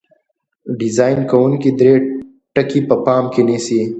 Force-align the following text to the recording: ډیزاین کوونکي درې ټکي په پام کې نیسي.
ډیزاین 0.79 1.19
کوونکي 1.31 1.69
درې 1.79 1.93
ټکي 2.53 2.79
په 2.89 2.95
پام 3.05 3.23
کې 3.33 3.41
نیسي. 3.47 3.81